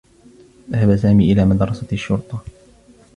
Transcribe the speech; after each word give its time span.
ذهب 0.71 0.95
سامي 0.95 1.31
إلى 1.31 1.45
مدرسة 1.45 1.87
الشّرطة. 1.93 2.43